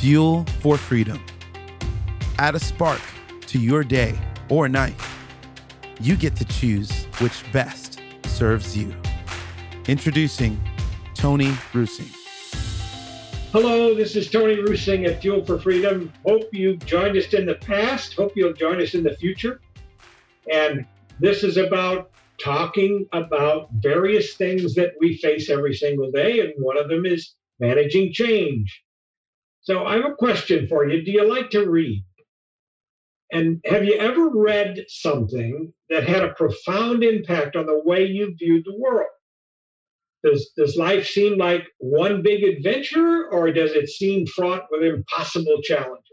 [0.00, 1.24] Fuel for freedom.
[2.38, 3.00] Add a spark
[3.46, 4.14] to your day
[4.50, 4.94] or night.
[6.02, 8.94] You get to choose which best serves you.
[9.88, 10.60] Introducing
[11.14, 12.10] Tony Rusing.
[13.52, 16.12] Hello, this is Tony Rusing at Fuel for Freedom.
[16.26, 18.12] Hope you've joined us in the past.
[18.16, 19.62] Hope you'll join us in the future.
[20.52, 20.84] And
[21.20, 26.40] this is about talking about various things that we face every single day.
[26.40, 28.82] And one of them is managing change.
[29.66, 31.04] So I have a question for you.
[31.04, 32.04] Do you like to read?
[33.32, 38.32] And have you ever read something that had a profound impact on the way you
[38.38, 39.08] viewed the world?
[40.22, 45.60] Does, does life seem like one big adventure or does it seem fraught with impossible
[45.62, 46.04] challenges?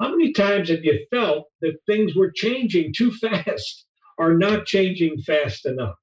[0.00, 3.86] How many times have you felt that things were changing too fast
[4.18, 5.96] or not changing fast enough?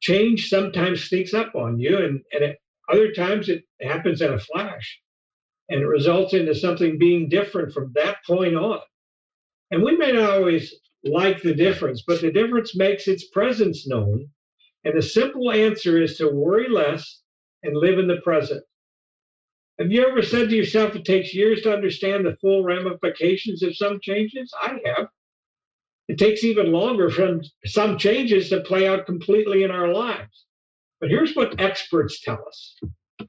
[0.00, 4.38] Change sometimes sneaks up on you, and, and it, other times it happens in a
[4.38, 5.00] flash
[5.68, 8.80] and it results into something being different from that point on.
[9.70, 14.28] And we may not always like the difference, but the difference makes its presence known
[14.86, 17.20] and the simple answer is to worry less
[17.64, 18.62] and live in the present.
[19.80, 23.76] Have you ever said to yourself it takes years to understand the full ramifications of
[23.76, 24.54] some changes?
[24.62, 25.08] I have.
[26.06, 30.46] It takes even longer for some changes to play out completely in our lives.
[31.00, 32.78] But here's what experts tell us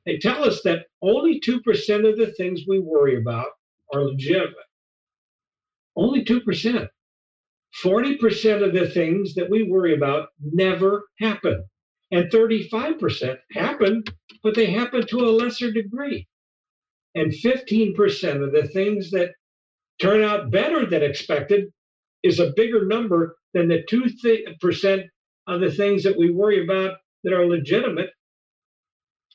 [0.06, 1.58] they tell us that only 2%
[2.10, 3.48] of the things we worry about
[3.94, 4.56] are legitimate.
[5.96, 6.88] Only 2%.
[7.84, 11.64] 40% of the things that we worry about never happen.
[12.12, 14.04] And 35% happen,
[14.44, 16.28] but they happen to a lesser degree.
[17.16, 19.32] And 15% of the things that
[20.00, 21.66] turn out better than expected
[22.24, 25.04] is a bigger number than the 2%
[25.48, 28.10] of the things that we worry about that are legitimate.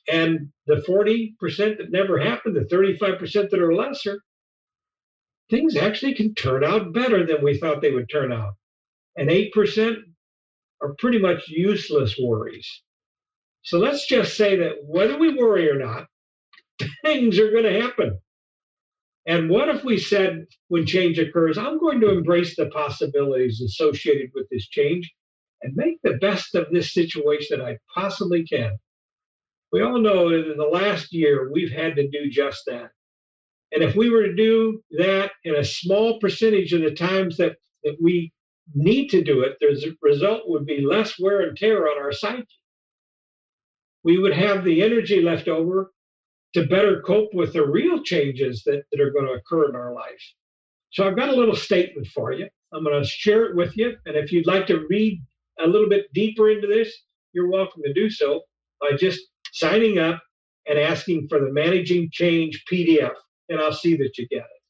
[0.08, 1.36] And the 40%
[1.78, 4.20] that never happened, the 35% that are lesser,
[5.50, 8.54] things actually can turn out better than we thought they would turn out.
[9.16, 9.96] And 8%
[10.80, 12.68] are pretty much useless worries.
[13.62, 16.06] So let's just say that whether we worry or not,
[17.04, 18.18] things are going to happen.
[19.26, 24.30] And what if we said, when change occurs, I'm going to embrace the possibilities associated
[24.34, 25.12] with this change
[25.62, 28.72] and make the best of this situation that I possibly can?
[29.72, 32.90] We all know that in the last year, we've had to do just that.
[33.72, 37.56] And if we were to do that in a small percentage of the times that,
[37.84, 38.32] that we
[38.74, 42.46] need to do it, the result would be less wear and tear on our psyche.
[44.04, 45.90] We would have the energy left over
[46.52, 49.94] to better cope with the real changes that, that are going to occur in our
[49.94, 50.22] life.
[50.90, 52.46] So I've got a little statement for you.
[52.74, 53.96] I'm going to share it with you.
[54.04, 55.22] And if you'd like to read
[55.60, 56.94] a little bit deeper into this,
[57.32, 58.42] you're welcome to do so
[58.80, 59.20] by just
[59.52, 60.20] signing up
[60.66, 63.14] and asking for the Managing Change PDF
[63.48, 64.62] and I'll see that you get it.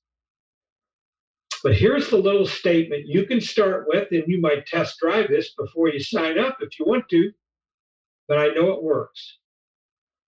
[1.63, 5.55] But here's the little statement you can start with, and you might test drive this
[5.55, 7.31] before you sign up if you want to,
[8.27, 9.39] but I know it works.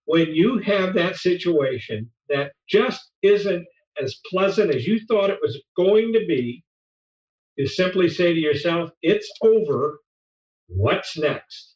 [0.05, 3.65] When you have that situation that just isn't
[4.01, 6.63] as pleasant as you thought it was going to be,
[7.57, 9.99] you simply say to yourself, It's over.
[10.67, 11.74] What's next?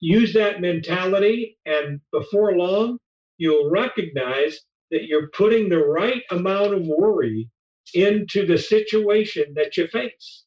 [0.00, 2.98] Use that mentality, and before long,
[3.36, 7.48] you'll recognize that you're putting the right amount of worry
[7.94, 10.44] into the situation that you face.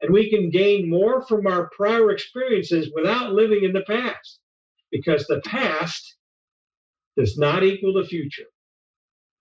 [0.00, 4.40] And we can gain more from our prior experiences without living in the past
[4.90, 6.16] because the past
[7.16, 8.46] does not equal the future.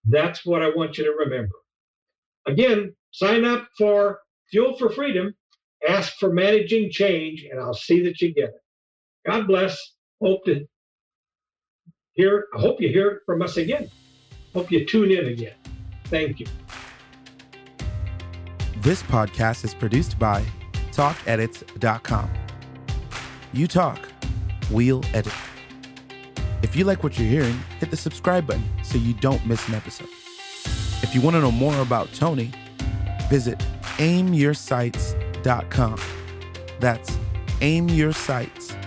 [0.05, 1.55] That's what I want you to remember.
[2.47, 4.19] Again, sign up for
[4.51, 5.33] Fuel for Freedom,
[5.87, 8.61] ask for managing change, and I'll see that you get it.
[9.27, 9.77] God bless.
[10.21, 10.65] Hope to
[12.13, 13.91] hear, I hope you hear it from us again.
[14.53, 15.55] Hope you tune in again.
[16.05, 16.47] Thank you.
[18.77, 20.45] This podcast is produced by
[20.91, 22.29] TalkEdits.com.
[23.51, 23.99] You talk,
[24.71, 25.33] we'll edit.
[26.63, 29.75] If you like what you're hearing, hit the subscribe button so you don't miss an
[29.75, 30.09] episode.
[31.03, 32.51] If you want to know more about Tony,
[33.29, 33.59] visit
[33.97, 35.99] aimyoursights.com.
[36.79, 37.11] That's
[37.59, 38.86] aimyoursights.com.